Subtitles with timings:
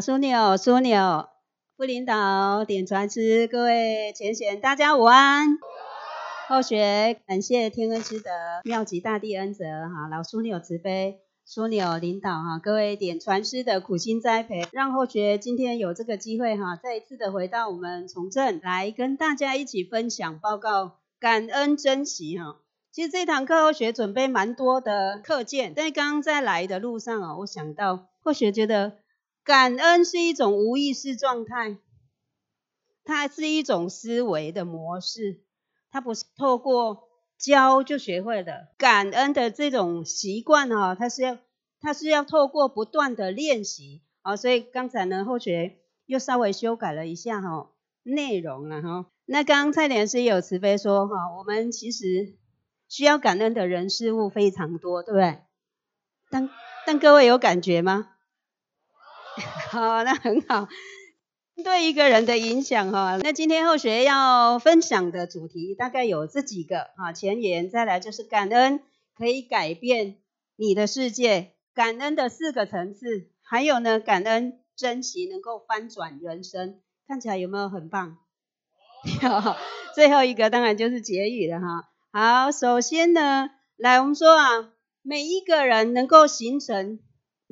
[0.00, 1.28] 枢纽、枢纽、
[1.76, 5.58] 副领导、点传师，各位前贤，大家午安。
[6.48, 8.30] 后学感谢天恩师德，
[8.64, 22.56] 妙极大地恩泽哈，老枢纽慈悲，枢纽领导哈，各位点传师的苦心栽培，让后学今天有这个机会哈，再一次的回到我们从政来跟大家一起分享报告，感恩珍惜哈。
[22.90, 28.94] 其实这堂课后学准备蛮多的课件，但刚刚在来的路上啊，我想到后学觉得。
[29.44, 31.78] 感恩是一种无意识状态，
[33.04, 35.40] 它是一种思维的模式，
[35.90, 37.08] 它不是透过
[37.38, 38.68] 教就学会的。
[38.76, 41.38] 感恩的这种习惯哈，它是要
[41.80, 44.36] 它是要透过不断的练习啊。
[44.36, 47.70] 所以刚才呢，后学又稍微修改了一下哈
[48.02, 49.06] 内容了哈。
[49.24, 52.36] 那刚刚蔡莲师有慈悲说哈，我们其实
[52.88, 55.38] 需要感恩的人事物非常多，对不对？
[56.30, 56.50] 但
[56.86, 58.10] 但各位有感觉吗？
[59.70, 60.68] 好，那很好。
[61.62, 68.80] 对一个人的影响哈，那今天后学要分享的主题大概有这几个啊，前言再来就是感恩
[69.14, 70.16] 可以改变
[70.56, 78.16] 你的世界，感恩的四个层次，还有呢，感恩珍惜能够翻转人生，看起来有没有很棒？
[79.94, 81.90] 最后一个当然就是结语了哈。
[82.12, 84.70] 好，首先呢，来我们说啊，
[85.02, 87.00] 每一个人能够形成。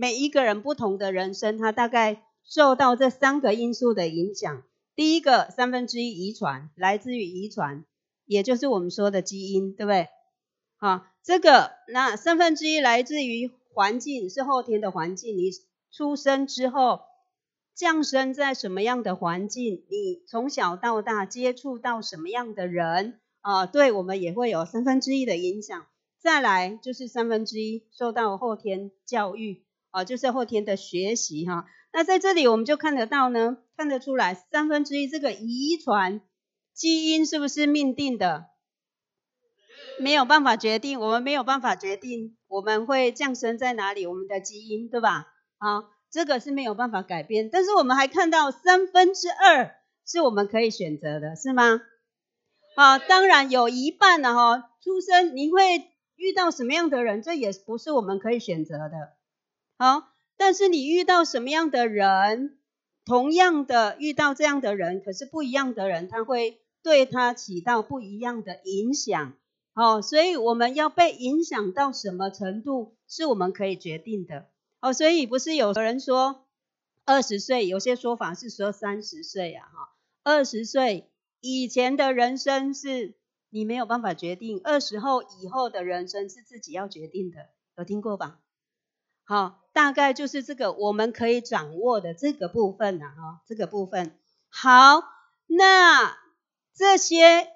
[0.00, 4.62] 每一个人不同的人生，他大概受到这三个因素的影响。
[4.94, 7.84] 第一个，三分之一遗传，来自于遗传，
[8.24, 10.06] 也就是我们说的基因，对不对？
[10.76, 15.36] 好，这个那三分之一来自于环境，是后天的环境。
[15.36, 15.50] 你
[15.90, 17.00] 出生之后，
[17.74, 19.82] 降生在什么样的环境？
[19.90, 23.66] 你从小到大接触到什么样的人啊？
[23.66, 25.86] 对我们也会有三分之一的影响。
[26.20, 29.64] 再来就是三分之一受到后天教育。
[29.90, 31.66] 啊，就是后天的学习哈。
[31.92, 36.20] 那在这里我们就看得到呢，看得出来三分之一这个遗传
[36.74, 38.46] 基因是不是命定的？
[40.00, 45.26] 没有办法决定，我们没有办法决定我们会降生在哪里，我们的基因对吧？
[45.58, 47.50] 啊，这个是没有办法改变。
[47.50, 49.74] 但是我们还看到三分之二
[50.06, 51.80] 是我们可以选择的，是吗？
[52.76, 59.17] 啊，当然有一半呢哈，出生你会遇到什么样的人，这也不是我们可以选择的。
[59.78, 62.58] 好，但是你遇到什么样的人，
[63.04, 69.34] 同样的遇到这样的人，可是不一样的人，他会对他起到不一样的影响。
[69.74, 74.48] 哦，所以我们要被影响到什么程度，是我们可以决定的。
[74.80, 76.44] 哦，所以不是有人说
[77.04, 79.92] 二十岁，有些说法是说三十岁啊，哈，
[80.24, 81.08] 二十岁
[81.40, 83.14] 以前的人生是
[83.50, 87.46] 你没有办法决定，二十后以后的人生是自己要决定的，
[87.76, 88.40] 有听过吧？
[89.28, 94.18] 好，大概就是这个我们可以掌握的这个部分了哈，这个部分。
[94.48, 95.02] 好，
[95.46, 96.16] 那
[96.74, 97.46] 这些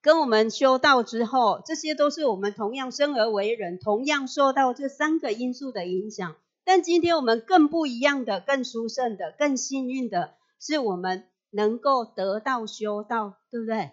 [0.00, 6.36] 跟我们修道之后，这些都是我们同样生而为人，同样受到这三个因素的影响。
[6.64, 13.90] 但今天我们更不一样的、更殊胜的、更幸运的是，我们能够得到修道，对不对？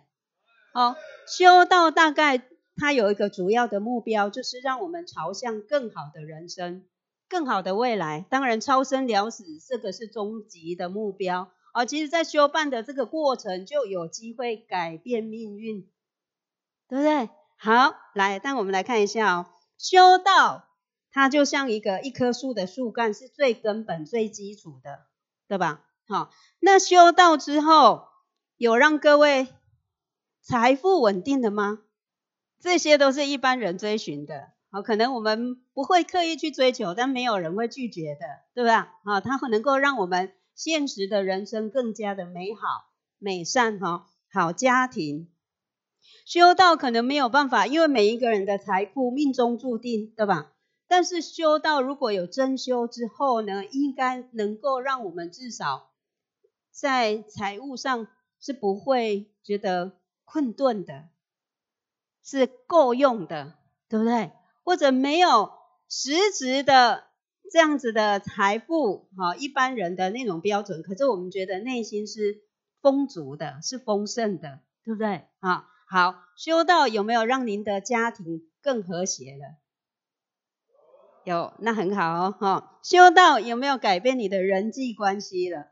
[0.74, 0.96] 好，
[1.28, 2.42] 修道大概。
[2.78, 6.86] 它有一个主要的目标，就是让我们朝向更好的人生、
[7.30, 8.26] 更好的未来。
[8.30, 11.86] 当然，超生了死这个是终极的目标啊。
[11.86, 15.90] 其实，在修办的这个过程，就有机会改变命运，
[16.90, 17.30] 对不对？
[17.58, 19.46] 好，来，但我们来看一下哦，
[19.78, 20.68] 修道
[21.12, 25.06] 它就像一个一棵树的树干，是最根本、最基础的，
[25.48, 25.86] 对吧？
[26.08, 28.10] 好，那修道之后，
[28.58, 29.48] 有让各位
[30.42, 31.80] 财富稳定的吗？
[32.66, 38.22] 这些都是一般人追寻的，好，可能我们不会刻意去追求，但没有人会拒绝的，
[38.56, 38.92] 对吧？
[39.04, 42.90] 啊，它能够让我们现实的人生更加的美好、
[43.20, 45.30] 美善，哈，好家庭。
[46.26, 50.52] 修道可能没有办法，因为每一个人的财富命中注定，对吧？
[50.88, 55.92] 但是修道如果有真修之后呢，应该能够让我们至少
[56.72, 58.08] 在财务上
[58.40, 61.10] 是不会觉得困顿的。
[62.26, 63.54] 是够用的，
[63.88, 64.32] 对不对？
[64.64, 65.52] 或者没有
[65.88, 67.04] 实质的
[67.52, 72.42] 这样子的财富，哈，一般人的那种标准，可是我们觉得内心是
[72.82, 75.28] 丰足的，是丰盛的，对不对？
[75.40, 79.58] 啊，好，修道有没有让您的家庭更和谐了？
[81.24, 85.68] 有，那很好哦，哈，修道有没有改变你的人际关系了？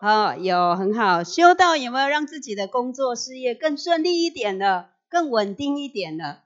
[0.00, 4.90] 好，有，很好，修道有没有让自己的工作事业更顺利一点了？
[5.10, 6.44] 更稳定一点了，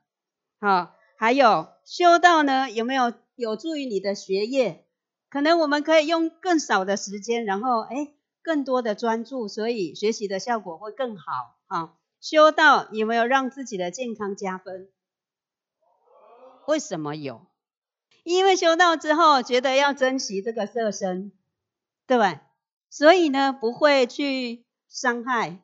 [0.59, 4.85] 好，还有修道呢，有没有有助于你的学业？
[5.29, 11.93] 可能我们可以用更少的时间，然后哎，更多的专注，所以学习的效果会更好啊。
[12.19, 14.89] 修道有没有让自己的健康加分？
[16.65, 17.45] 为什么有？
[18.23, 21.31] 因为修道之后觉得要珍惜这个色身，
[22.07, 22.41] 对吧？
[22.89, 25.59] 所以呢，不会去伤害。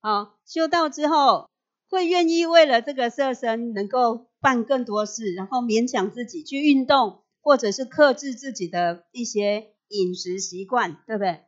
[0.00, 1.49] 好，修道之后
[1.90, 7.18] 会愿意为了这个色身能够办更多事，然后勉强自己去运动。
[7.42, 11.40] 或者是克制自己的一些饮食习惯，对不对？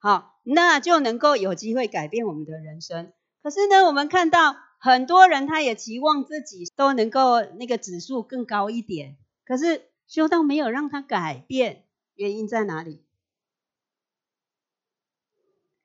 [0.00, 3.12] 好，那就能够有机会改变我们的人生。
[3.40, 11.84] 可是呢，我们看到很多人他也期望自己都能够那个指数更高一点，可是修道没有让他改变，
[12.16, 13.04] 原因在哪里？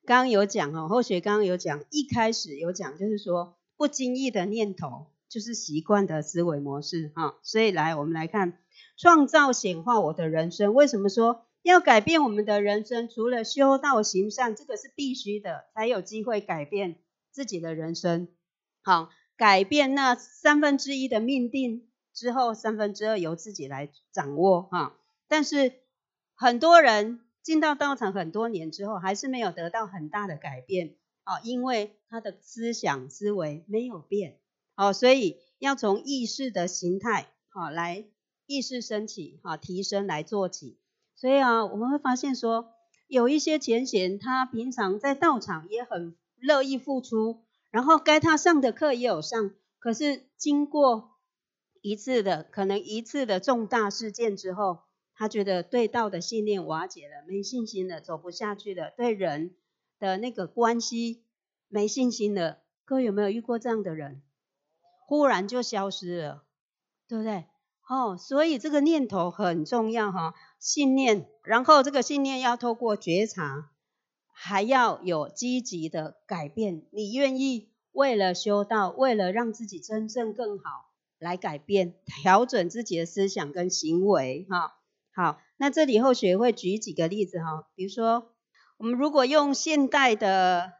[0.03, 7.35] 刚刚有讲哦，后学刚刚有讲，一开始有讲，就是说不经意的念头就是习惯的思维模式哈。
[7.43, 8.59] 所以来，我们来看。
[8.95, 13.09] 创造显化我的人生，为什么说要改变我们的人生？
[13.09, 16.95] 除了修道行善，这个是必须的，才有机会改变
[17.29, 18.29] 自己的人生。
[18.83, 24.61] 好，改变那三分之一的命定之后，三分之二由自己来掌握。
[24.61, 24.95] 哈，
[25.27, 25.73] 但是
[26.35, 30.95] 很多人进到道场很多年之后，还是没有得到很大的改变。
[31.23, 34.39] 啊，因为他的思想思维没有变。
[34.75, 38.05] 好，所以要从意识的形态，好来。
[38.45, 40.77] 意识升起，哈，提升来做起，
[41.15, 42.73] 所以啊，我们会发现说，
[43.07, 51.11] 有一些前贤，他平常在道场也很乐意付出，然后该他上的课也有上，可是经过
[51.81, 54.79] 一次的可能一次的重大事件之后，
[55.15, 59.55] 他觉得对道的信念瓦解了，没信心了，走不下去了，对人
[59.99, 61.23] 的那个关系
[61.67, 62.59] 没信心了。
[62.85, 64.21] 各位有没有遇过这样的人？
[65.05, 66.43] 忽然就消失了，
[67.07, 67.45] 对不对？
[67.87, 73.71] 哦，所以这个念头很重要哈，信念，然后这个信念要透过觉察，
[74.31, 76.85] 还要有积极的改变。
[76.91, 84.75] 你愿意为了修道，为了让自己真正更好来改变、调整自己的思想跟行为哈。
[85.13, 88.32] 好，那这里后学会举几个例子哈，比如说
[88.77, 90.73] 我们如果用现代的、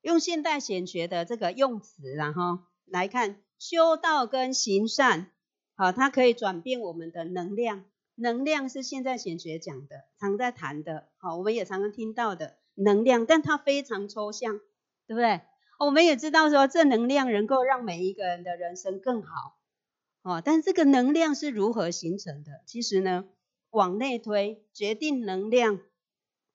[0.00, 5.30] 用现代显学的这个用词然后来看修道跟行善。
[5.78, 7.84] 好，它可以转变我们的能量，
[8.14, 14.58] 能量是现在显学讲的，常在谈的，好，我们也常常听到的能量，但它非常抽象，
[15.06, 15.42] 对不对？
[15.78, 19.58] 我们也知道说正能量能够让每一个人的人生更好，
[20.22, 22.62] 哦，但这个能量是如何形成的？
[22.64, 23.26] 其实呢，
[23.68, 25.80] 往内推，决定能量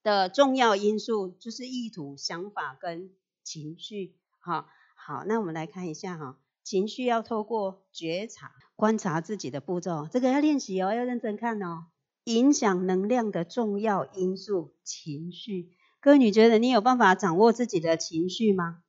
[0.03, 3.11] 的重要因素就是意图、想法跟
[3.43, 6.37] 情绪，好，好，那我们来看一下哈。
[6.63, 11.87] 情绪要透过觉察、观察自己的步骤，这个要练习哦，要认真看哦。
[12.25, 15.75] 影响能量的重要因素，情绪。
[15.99, 18.83] 各位，你觉得你有办法掌握自己的情绪吗？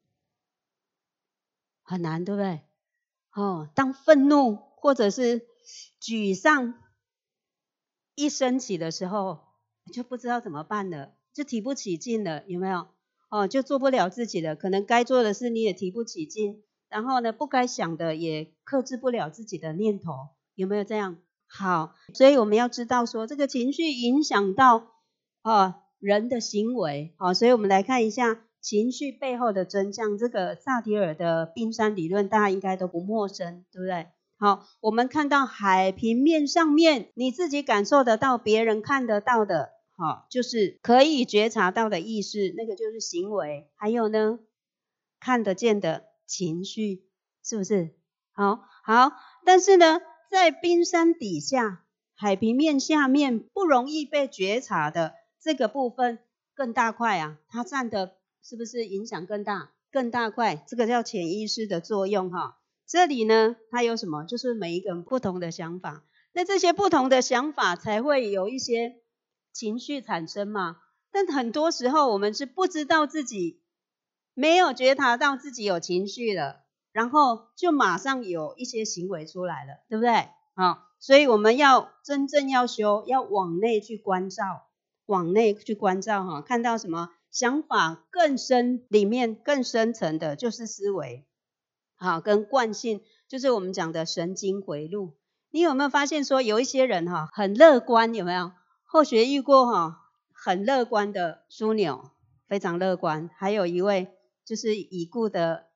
[1.82, 2.60] 很难，对不对？
[3.32, 5.46] 哦，当愤怒或者是
[6.00, 6.74] 沮丧
[8.14, 9.51] 一升起的时候，
[9.90, 12.88] 就不知道怎么办了，就提不起劲了，有没有？
[13.30, 16.62] 哦，就做不了自己了，可能该做的事你也提不起劲。
[16.90, 20.12] 然后呢，不该想的也克制不了自己的念头，
[20.54, 21.16] 有没有这样？
[21.46, 24.92] 好，所以我们要知道说，这个情绪影响到
[25.40, 30.18] 啊人的行为，好，所以我们来看一下情绪背后的真相。
[30.18, 34.08] 这个萨提尔的冰山理论，大家应该都不陌生，对不对？
[34.42, 43.70] 好，我们看到海平面上面，你自己感受得到，别人看得到的，好，就是可以觉察到的意识，那个就是行为。
[43.76, 44.40] 还有呢，
[45.20, 46.06] 看得见的。
[46.26, 47.04] 情绪
[47.44, 47.94] 是不是
[48.32, 48.64] 好？
[48.84, 49.12] 好，
[49.44, 51.84] 但是呢，在冰山底下，
[52.16, 56.18] 海平面下面不容易被觉察的这个部分
[56.54, 59.70] 更大块啊，它占的是不是影响更大？
[59.92, 62.58] 更大块，这个叫潜意识的作用哈。
[62.92, 64.24] 这里呢，它有什么？
[64.24, 68.96] 就是每一个人不同的想法，那这些不同的想法才会有一些
[69.50, 70.76] 情绪产生嘛。
[71.10, 73.62] 但很多时候我们是不知道自己。
[74.34, 80.28] 没有觉察到自己有情绪了，然后就马上有一些行为出来了，对不对？
[80.52, 84.66] 啊，所以我们要真正要修，要往内去关照，
[85.06, 91.26] 往内去关照哈，看到什么想法更深里面更深层的，就是思维，
[92.02, 95.14] 好，跟惯性，就是我们讲的神经回路。
[95.50, 98.52] 你有没有发现说有一些人哈很乐观，有没有？
[98.84, 100.00] 后学遇过哈
[100.32, 102.10] 很乐观的枢纽，
[102.48, 104.14] 非常乐观，还有一位。
[104.44, 105.66] 就是已故的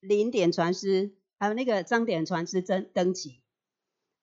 [0.00, 3.42] 零点传师，还有那个张点传师登登基，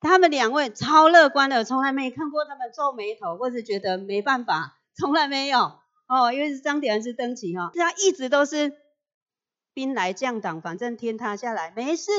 [0.00, 5.78] 他们两位超乐观的，从来没看过他们皱眉头，或是觉得没办法，从来没有
[6.08, 8.72] 哦，因为是张典恩是登基哈，他一直都是
[9.74, 12.10] 兵来将挡，反正天塌下来没事，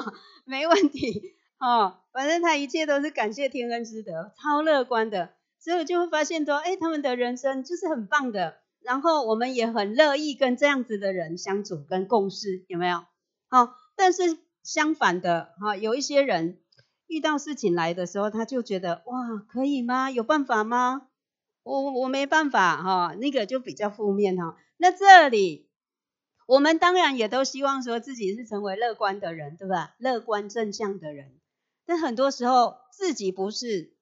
[0.44, 13.04] 没问题哦，反正他一切都是感谢天恩师德，超乐观的，所以我就会发现说，哎，他们的人生就是很棒的，然后我们也很乐意跟这样子的人相处跟共事，有没有？
[13.48, 16.58] 好，但是相反的哈，有一些人。
[17.08, 20.10] 遇到事情来的时候，他就觉得哇，可以吗？
[20.10, 21.08] 有办法吗？
[21.62, 24.56] 我我没办法哈，那个就比较负面哈。
[24.78, 25.68] 那这里
[26.46, 29.94] 我们当然也都希望说自己是成为乐观的人，对吧？
[29.98, 31.38] 乐观正向的人。
[31.84, 33.94] 但很多时候自己不是。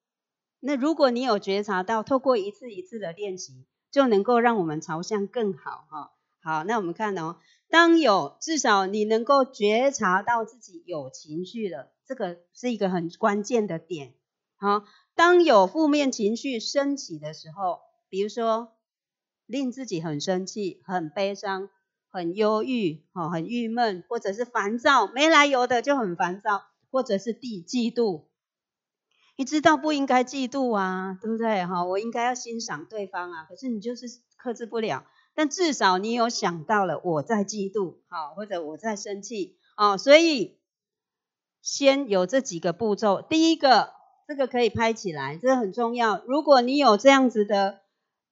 [0.59, 6.11] 那如果你有觉察到，透过一次一次的练习，就能够让我们朝向更好哈。
[6.43, 7.37] 好，那我们看哦，
[7.69, 11.91] 当有至少你能够觉察到自己有情绪了。
[12.05, 14.13] 这个是一个很关键的点，
[14.57, 14.83] 好，
[15.15, 17.79] 当有负面情绪升起的时候，
[18.09, 18.73] 比如说
[19.45, 21.69] 令自己很生气、很悲伤、
[22.11, 28.25] 很忧郁、哦，很郁闷，或者是烦躁，没来由的就很烦躁，或者是地嫉妒，
[29.35, 31.65] 你知道不应该嫉妒啊，对不对？
[31.65, 34.05] 哈，我应该要欣赏对方啊，可是你就是
[34.37, 40.59] 克制不了，但至少你有想到了我在嫉妒，好，或者我在生气，哦，所以。
[41.63, 43.93] 先有这几个步骤，第一个，
[44.27, 46.23] 这个可以拍起来，这个很重要。
[46.25, 47.81] 如果你有这样子的，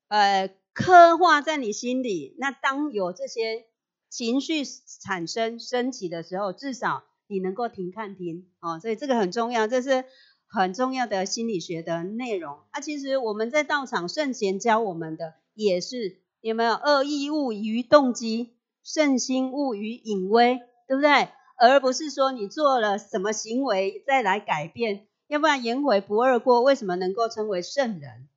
[0.07, 3.67] 呃，刻画在你心里，那当有这些
[4.09, 4.63] 情绪
[5.01, 10.05] 产生升起的时候，至少你能够停看停，哦，所以这个很重要，这是
[10.47, 12.57] 很重要的心理学的内容。
[12.71, 21.29] 啊，其实我们在道场圣贤教我们的也是，有没有恶意物于动机，圣心物于隐微，对不对？
[21.61, 28.27] 而不是说你做了什么行为再来改变，要不然颜回不二过，为什么能够称为圣人？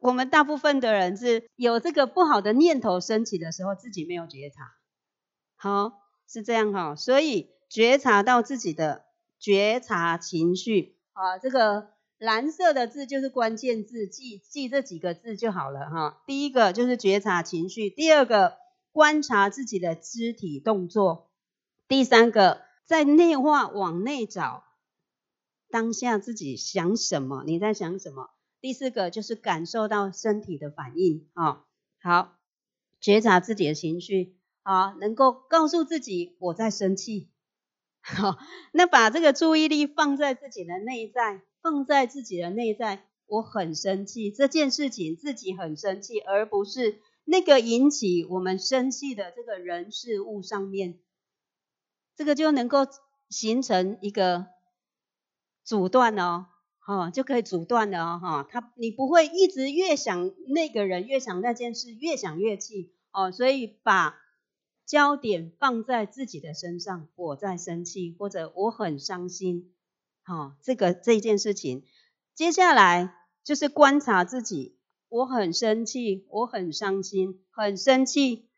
[0.00, 4.74] 我们大部分的人是有这个不好的念头升起的时候，自己没有觉察，
[5.56, 5.92] 好
[6.28, 9.04] 是这样哈，所以觉察到自己的
[9.38, 16.22] 觉察情绪啊，这个蓝色的字就是关键字，记记这几个字就好了哈。
[16.26, 18.56] 第一个就是觉察情绪，第二个
[18.92, 21.30] 观察自己的肢体动作。
[21.88, 24.64] 第三个，在内化往内找，
[25.68, 28.30] 当下自己想什么，你在想什么？
[28.64, 31.66] 第四个就是感受到身体的反应，啊，
[32.00, 32.38] 好，
[32.98, 37.28] 觉察自己的情绪，啊，能够告诉自己我在生气，
[38.00, 38.38] 好，
[38.72, 50.98] 那把这个注意力放在自己的内在，放在自己的内在，我很生气，这件事情自己很生气，而不是那个引起我们生气的这个人事物上面。
[52.16, 52.86] 这个就能够
[53.28, 54.46] 形成一个
[55.64, 56.46] 阻断哦，
[56.86, 64.16] 哦，就可以阻断了哦，哈，他你不会一直越想那个人，越想那件事，越想越气哦，所以把
[64.84, 69.72] 焦点放在自己的身上，我在生气或者我很伤心，
[70.22, 71.84] 好，这个这件事情，
[72.34, 74.76] 接下来就是观察自己，
[75.08, 78.48] 我很生气，我很伤心，很生气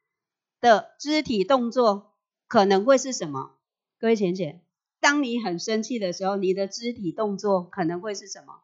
[0.61, 2.13] 的肢体动作。
[2.49, 3.57] 可能会是什么？
[3.99, 4.63] 各位浅浅，
[5.07, 8.63] 当你很生气的时候，你的肢体动作可能会是什么？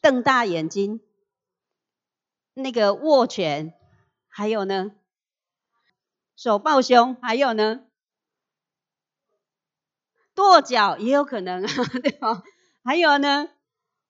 [0.00, 1.00] 瞪大眼睛，
[2.54, 3.74] 那个握拳，
[4.28, 4.92] 还有呢，
[6.36, 7.80] 手抱胸，还有呢，
[10.36, 11.68] 跺脚也有可能啊，
[12.00, 12.44] 对吧？
[12.84, 13.50] 还有呢，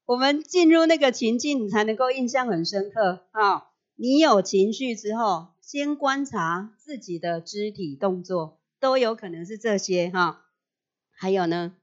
[0.05, 3.71] 我们进入那个情境，你才能够印象很深刻啊。
[3.95, 5.55] 你有情绪之后。
[5.63, 10.48] 先观察自己的肢体动作，都有可能是这些哈。
[11.21, 11.75] 还有呢，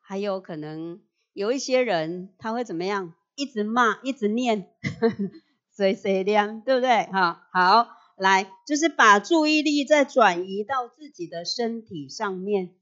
[0.00, 3.12] 还有可能有一些人他会怎么样？
[3.34, 4.70] 一直骂，一直念，
[5.72, 7.02] 碎碎念，对不对？
[7.06, 12.76] 哈，好，来，就是把注意力再转移到自己的身体上面。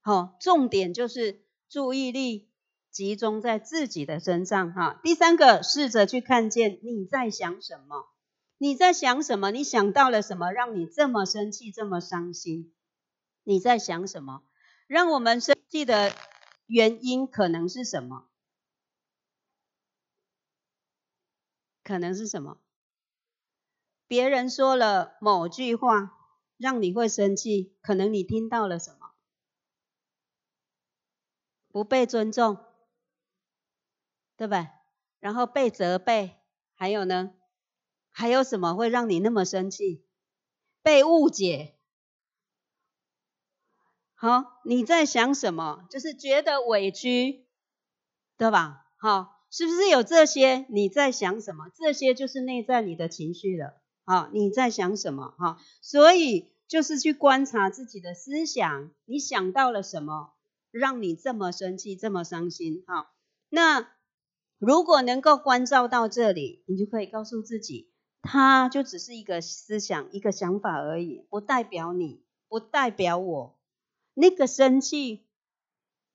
[0.00, 2.50] 好，重点就是注意力
[2.90, 4.98] 集中在自己的身上哈。
[5.04, 8.08] 第三个，试着去看见你在想什么。
[8.58, 9.52] 你在想什么？
[9.52, 12.74] 你想到了什么，让你这么生气、这么伤心？
[13.44, 14.42] 你在想什么？
[14.88, 16.14] 让我们生气的
[16.66, 18.24] 原因可能是什么？
[21.84, 22.58] 可能是什么？
[24.06, 26.16] 别人说了某句话，
[26.56, 29.10] 让你会生气，可能你听到了什么？
[31.74, 32.58] 不被尊重，
[34.36, 34.70] 对吧？
[35.20, 36.36] 然后被责备，
[36.74, 37.32] 还有呢？
[38.10, 40.04] 还有什么会让你那么生气？
[40.82, 41.77] 被误解，
[44.20, 45.86] 好，你在想什么？
[45.90, 47.46] 就是觉得委屈，
[48.36, 48.84] 对吧？
[48.96, 50.66] 好，是不是有这些？
[50.70, 51.66] 你在想什么？
[51.76, 53.74] 这些就是内在你的情绪了。
[54.04, 55.36] 好，你在想什么？
[55.38, 60.32] 哈，所以就是去观察自己的思想，你想到了什么，
[60.72, 62.82] 让你这么生气，这么伤心？
[62.88, 63.12] 哈，
[63.48, 63.88] 那
[64.58, 73.57] 如果能够关照到这里，你就可以告诉自己，它就只是一个思想，一个想法而已，不代表你，不代表我。
[74.20, 75.28] 那个生气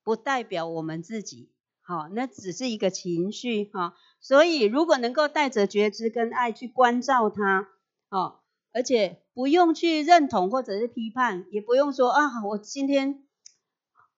[0.03, 3.95] 不代表我们自己，好，那只是一个情绪哈。
[4.19, 7.69] 所以如果能够带着觉知跟爱去关照它，
[8.09, 8.41] 哦，
[8.73, 13.23] 而且不用去认同或者是批判，也不用说啊，我今天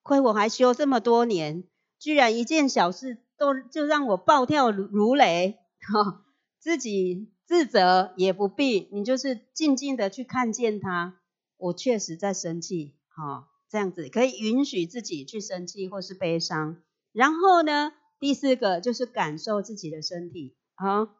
[0.02, 1.62] 亏我还修这么多年，
[2.00, 5.60] 居然一件小事都就让我暴跳如雷，
[5.92, 6.24] 哈，
[6.58, 11.20] 自己自责也不必，你就是静静的去看见它，
[11.56, 13.46] 我确实在生气，哈。
[13.76, 16.78] 这样子可以允许自己去生气或是悲伤，
[17.12, 21.10] 然后呢，第四个就是感受自己的身体，啊，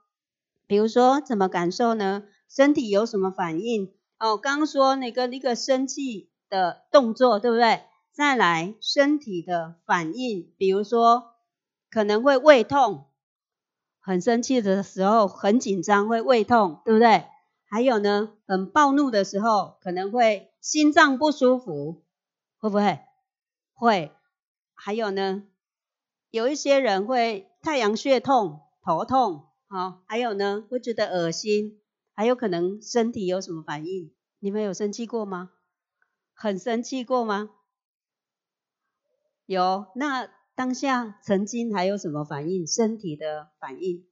[0.66, 2.22] 比如说怎么感受呢？
[2.48, 3.92] 身体有什么反应？
[4.18, 7.82] 哦，刚刚说那个那个生气的动作，对不对？
[8.10, 11.34] 再来身体的反应，比如说
[11.90, 13.04] 可能会胃痛，
[14.00, 17.24] 很生气的时候很紧张会胃痛，对不对？
[17.68, 22.05] 还有呢，很暴怒的时候可能会心脏不舒服。
[22.66, 22.98] 会不会？
[23.74, 24.12] 会。
[24.74, 25.44] 还有呢，
[26.30, 30.02] 有一些人会太阳穴痛、头痛，好。
[30.08, 31.80] 还有呢，会觉得恶心，
[32.12, 34.12] 还有可能身体有什么反应？
[34.40, 35.52] 你们有生气过吗？
[36.34, 37.50] 很生气过吗？
[39.46, 39.86] 有。
[39.94, 42.66] 那当下曾经还有什么反应？
[42.66, 44.04] 身体的反应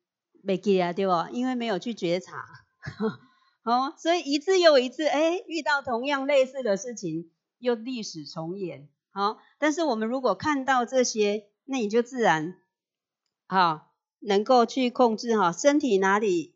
[0.45, 1.13] 没记啊，对不？
[1.33, 2.45] 因为没有去觉察，
[3.65, 7.33] 哦，所以一次又一次，哎，遇到同样类似的事情。
[7.65, 12.59] 又历史重演，好，但是我们如果看到这些，那你就自然，
[13.47, 16.55] 好，能够去控制哈，身体哪里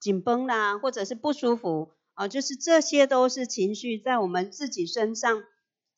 [0.00, 5.44] 紧绷啦，或者是不舒服啊，就是这些都是情绪在我们自己身上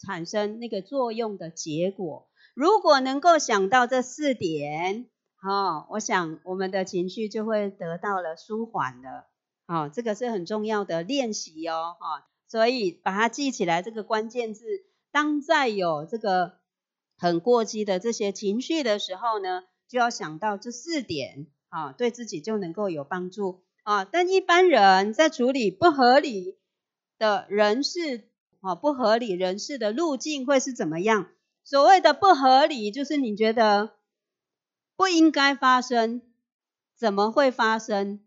[0.00, 2.28] 产生那个作用的结果。
[2.54, 9.28] 如果能够想到这四点，好，我想我们的情绪就会得到了舒缓了，
[9.68, 12.26] 好，这个是很重要的练习哦，哈。
[12.46, 14.64] 所以把它记起来，这个关键字，
[15.10, 16.58] 当在有这个
[17.16, 24.04] 很过激的这些情绪的时候呢，就要想到这四点啊，对自己就能够有帮助啊。
[24.04, 26.58] 但一般人在处理不合理
[27.18, 28.28] 的人事
[28.60, 31.28] 啊，不合理人事的路径会是怎么样？
[31.64, 33.94] 所谓的不合理，就是你觉得
[34.96, 36.20] 不应该发生，
[36.96, 38.20] 怎么会发生？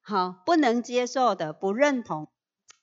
[0.00, 2.28] 好，不能接受的，不认同。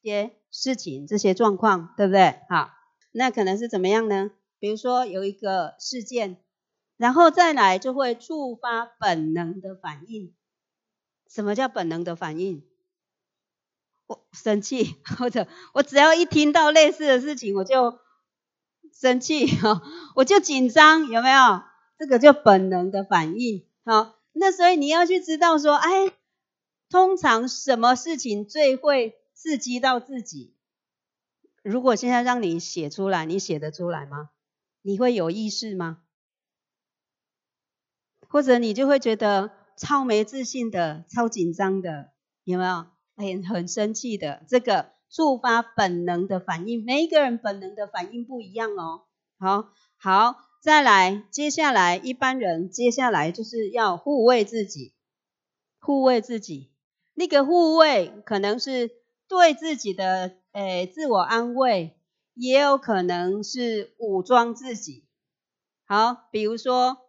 [0.03, 2.41] 些事情，这些状况，对不对？
[2.49, 2.69] 好，
[3.11, 4.31] 那可能是怎么样呢？
[4.59, 6.37] 比如说有一个事件，
[6.97, 10.33] 然后再来就会触发本能的反应。
[11.29, 12.63] 什么叫本能的反应？
[14.05, 17.99] 我生气，或者我只要一听到类似的事情，我就
[18.93, 19.81] 生气，哈，
[20.15, 21.61] 我就紧张，有没有？
[21.97, 23.65] 这个叫本能的反应。
[23.85, 26.11] 好，那所以你要去知道说，哎，
[26.89, 29.15] 通常什么事情最会？
[29.33, 30.55] 刺激到自己。
[31.61, 34.31] 如果现在让你写出来，你写得出来吗？
[34.81, 36.03] 你会有意识吗？
[38.27, 42.11] 或者你就会觉得超没自信的、超紧张的，
[42.43, 42.85] 有没有？
[43.15, 46.83] 很很生气的，这个触发本能的反应。
[46.83, 49.03] 每一个人本能的反应不一样哦。
[49.37, 54.93] 好，好，再来，接下来一般人接下来就是要护卫自己，
[55.79, 56.71] 护卫自己。
[57.13, 59.02] 那个护卫可能是。
[59.33, 61.97] 对自己的诶自我安慰，
[62.35, 65.05] 也有可能是武装自己。
[65.85, 66.99] 好，比如说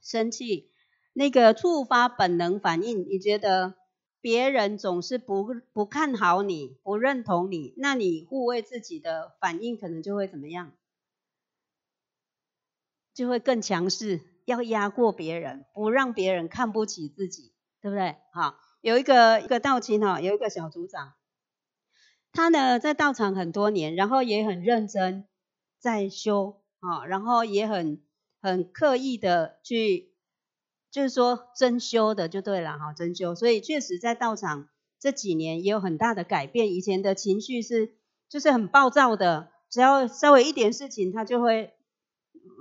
[0.00, 0.70] 生气，
[1.12, 3.74] 那个触发本能反应，你觉得
[4.20, 10.72] 别人总是不不看好你，不认同你，那你护卫自己的反应可能就会怎么样？
[13.12, 17.52] 就会更强势，要压过别人，不让别人看不起自己，
[17.82, 18.14] 对不对？
[18.32, 21.14] 好，有一个一个道亲哈，有一个小组长。
[22.36, 25.24] 他呢，在道场很多年，然后也很认真
[25.80, 28.02] 在修啊，然后也很
[28.42, 30.12] 很刻意的去，
[30.90, 33.34] 就是说真修的就对了哈，真修。
[33.34, 34.68] 所以确实在道场
[35.00, 36.74] 这几年也有很大的改变。
[36.74, 37.96] 以前的情绪是
[38.28, 41.72] 就是很暴躁的，只要稍微一点事情，他就会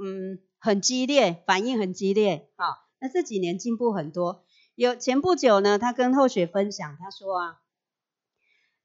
[0.02, 2.66] 嗯很激烈，反应很激烈啊。
[3.02, 4.46] 那这几年进步很多。
[4.76, 7.62] 有前不久呢，他跟后学分享，他说啊。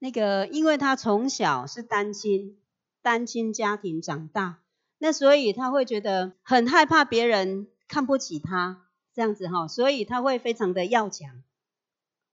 [0.03, 2.57] 那个，因为他从小是单亲，
[3.03, 4.57] 单亲家庭长大，
[4.97, 11.43] 那所以他会觉得很害怕别人看不起他这样子哈，所以他会非常的要强，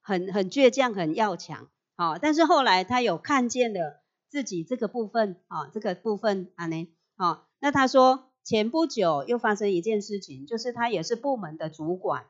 [0.00, 1.68] 很很倔强，很要强。
[1.94, 4.00] 好，但是后来他有看见了
[4.30, 12.24] 自己这个部分啊，这个部分啊呢，好，那他说前不久又发生一件事情，就是他也是部门的主管，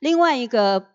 [0.00, 0.92] 另外一个。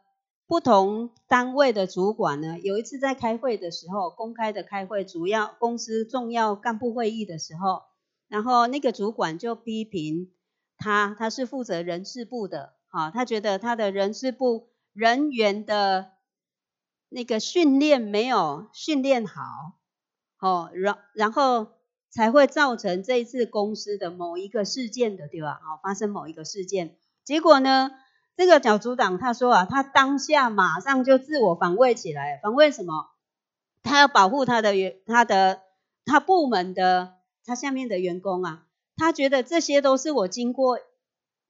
[0.49, 7.83] 不同单位的主管呢，有一次在开会的时候，公开的开会，主要公司重要干部会议的时候，
[8.27, 10.31] 然后那个主管就批评
[10.75, 16.13] 他，他是负责人事部的，啊，他觉得他的人事部人员的
[17.09, 19.43] 那个训练没有训练好，
[20.39, 21.67] 哦，然然后
[22.09, 25.59] 才会造成这一次公司的某一个事件的，对吧？
[25.63, 27.91] 好，发生某一个事件，结果呢？
[28.39, 33.10] 这个小组长他说啊，他当下马上就自我防卫起来，防卫什么？
[33.84, 35.60] 他要保护他的员，他的
[36.06, 40.80] 他部门的他下面的员工啊，他觉得这些都是我经过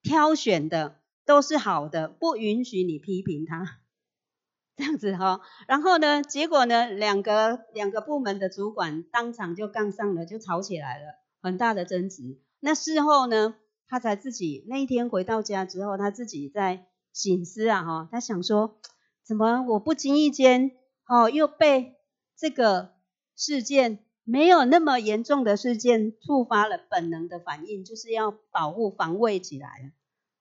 [0.01, 0.95] 挑选的，
[1.27, 3.81] 都是好的，不允许你批评他，
[4.75, 5.41] 这样子哈。
[5.67, 12.39] 然后呢，结果呢，两个两个部门的主管当场就杠上了，就吵起来了，很大的争执。
[12.59, 13.53] 那事后呢？
[13.89, 18.77] 他才自己那一天回到家之后，他自己在醒思啊，哈，他想说，
[19.25, 20.71] 怎么我不经意间，
[21.07, 21.95] 哦，又被
[22.37, 22.91] 这个
[23.35, 29.91] 事件没有那么严重的事件触发了本能的反应，就是要保护防卫起来了，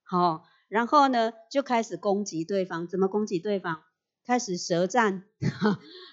[0.04, 3.80] 好，然后呢就开始攻击对方，怎么攻击对方？
[4.26, 5.24] 开始舌战，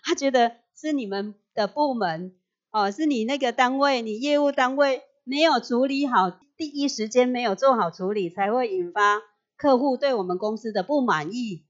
[0.05, 2.33] 他觉得是你们的部门，
[2.71, 6.39] 哦，是你那个单位，你业务单位没有处理好。
[6.57, 9.21] 第一时间没有做好处理，才会引发
[9.57, 11.65] 客户对我们公司的不满意，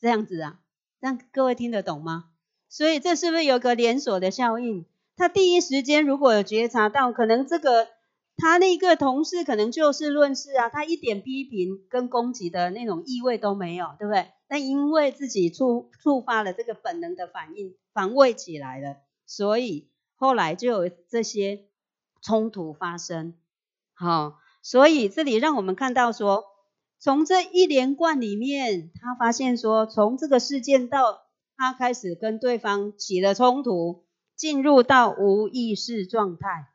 [0.00, 0.60] 这样子啊，
[1.00, 2.30] 让各位听得懂吗？
[2.68, 4.86] 所以这是不是有个连锁的效应？
[5.16, 7.86] 他第一时间如果有觉察到，可能这个
[8.36, 14.32] 他那个同事可能就事论事啊，他一点批评跟攻击的那种意味都没有，对不对？
[14.48, 21.66] 但因为自己触触发了这个本能的反应，防卫起来了，所以后来就有这些
[22.20, 23.34] 冲突发生。
[23.96, 26.44] 好，所以这里让我们看到说，
[26.98, 31.22] 从这一连贯里面，他发现说，从这个事件到
[31.56, 34.04] 他开始跟对方起了冲突，
[34.36, 36.66] 进入到无意识状态，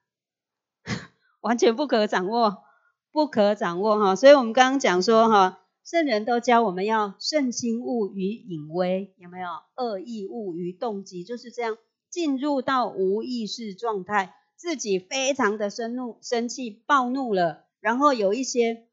[1.41, 2.63] 完全不可掌握，
[3.11, 4.15] 不可掌握哈。
[4.15, 11.25] 所以我们刚刚讲说哈，圣人都教我们要慎心物于隐微，有没有恶意物于动机？
[11.25, 11.77] 就是这样
[12.09, 14.35] 进入到无意识状态。
[14.59, 18.89] 自己非常的生怒、生气、暴怒了，然后有一些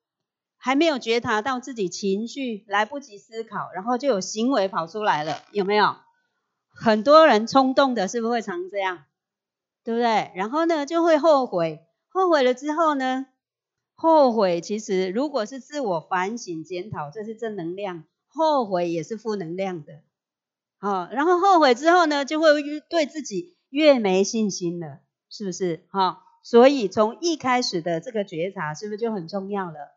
[0.56, 5.96] 还没有觉察到自己情绪，来不及思考，然后就有行为跑出来了，有没有？
[6.70, 9.06] 很多人冲动的是不是会常这样？
[9.82, 10.30] 对不对？
[10.36, 13.26] 然后呢，就会后悔，后悔了之后呢，
[13.96, 20.02] 后悔其实如果是自我反省检讨，这是正能量；后悔也是负能量的。
[20.78, 22.50] 好，然后后悔之后呢，就会
[22.88, 25.00] 对自己越没信心了。
[25.36, 26.22] 是不是哈？
[26.42, 29.92] 所以从一开始的这个觉察，是不是就很重要了？